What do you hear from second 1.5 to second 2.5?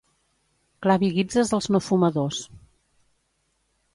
als no fumadors.